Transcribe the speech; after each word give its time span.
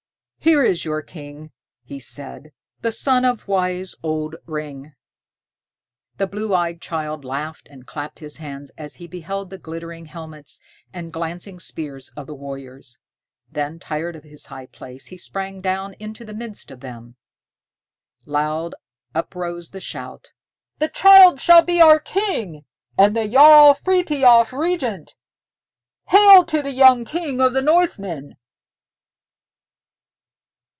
"Here 0.43 0.63
is 0.63 0.83
your 0.83 1.03
king," 1.03 1.51
he 1.83 1.99
said, 1.99 2.51
"the 2.81 2.91
son 2.91 3.25
of 3.25 3.47
wise 3.47 3.93
old 4.01 4.35
Ring." 4.47 4.93
The 6.17 6.25
blue 6.25 6.55
eyed 6.55 6.81
child 6.81 7.23
laughed 7.23 7.67
and 7.69 7.85
clapped 7.85 8.17
his 8.19 8.37
hands 8.37 8.71
as 8.75 8.95
he 8.95 9.05
beheld 9.05 9.49
the 9.51 9.59
glittering 9.59 10.07
helmets 10.07 10.59
and 10.91 11.13
glancing 11.13 11.59
spears 11.59 12.09
of 12.17 12.25
the 12.25 12.33
warriors. 12.33 12.97
Then 13.51 13.77
tired 13.77 14.15
of 14.15 14.23
his 14.23 14.47
high 14.47 14.65
place, 14.65 15.05
he 15.05 15.15
sprang 15.17 15.61
down 15.61 15.93
into 15.99 16.25
the 16.25 16.33
midst 16.33 16.71
of 16.71 16.79
them. 16.79 17.17
Loud 18.25 18.73
uprose 19.13 19.69
the 19.69 19.79
shout, 19.79 20.31
"The 20.79 20.89
child 20.89 21.39
shall 21.39 21.61
be 21.61 21.79
our 21.81 21.99
king, 21.99 22.65
and 22.97 23.15
the 23.15 23.27
Jarl 23.27 23.75
Frithiof 23.75 24.51
regent. 24.51 25.13
Hail 26.09 26.43
to 26.45 26.63
the 26.63 26.73
young 26.73 27.05
King 27.05 27.39
of 27.39 27.53
the 27.53 27.61
Northmen!" 27.61 28.37